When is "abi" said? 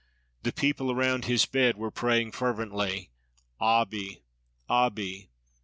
4.67-5.29